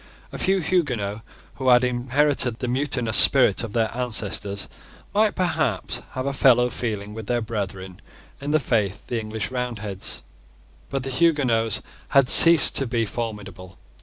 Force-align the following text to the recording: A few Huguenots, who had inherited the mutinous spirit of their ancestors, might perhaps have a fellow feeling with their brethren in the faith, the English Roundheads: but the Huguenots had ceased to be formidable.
A 0.31 0.39
few 0.39 0.61
Huguenots, 0.61 1.21
who 1.57 1.69
had 1.69 1.83
inherited 1.83 2.57
the 2.57 2.67
mutinous 2.67 3.17
spirit 3.17 3.63
of 3.63 3.73
their 3.73 3.95
ancestors, 3.95 4.67
might 5.13 5.35
perhaps 5.35 6.01
have 6.13 6.25
a 6.25 6.33
fellow 6.33 6.71
feeling 6.71 7.13
with 7.13 7.27
their 7.27 7.39
brethren 7.39 8.01
in 8.41 8.49
the 8.49 8.59
faith, 8.59 9.05
the 9.05 9.19
English 9.19 9.51
Roundheads: 9.51 10.23
but 10.89 11.03
the 11.03 11.11
Huguenots 11.11 11.83
had 12.07 12.29
ceased 12.29 12.75
to 12.77 12.87
be 12.87 13.05
formidable. 13.05 13.77